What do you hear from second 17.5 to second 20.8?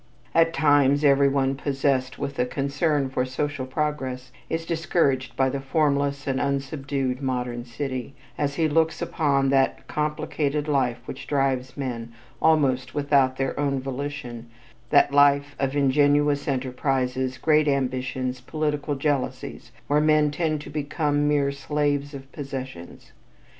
ambitions, political jealousies, where men tend to